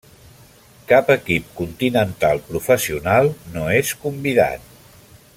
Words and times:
Cap 0.91 1.11
equip 1.15 1.51
continental 1.59 2.41
professional 2.47 3.31
no 3.57 3.67
és 3.81 3.93
convidat. 4.07 4.65